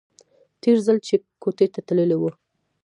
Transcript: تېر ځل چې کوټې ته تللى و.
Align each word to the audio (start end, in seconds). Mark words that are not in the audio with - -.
تېر 0.61 0.77
ځل 0.85 0.97
چې 1.07 1.15
کوټې 1.41 1.67
ته 1.73 1.79
تللى 1.87 2.17
و. 2.19 2.23